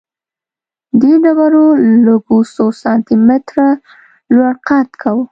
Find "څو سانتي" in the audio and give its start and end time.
2.53-3.15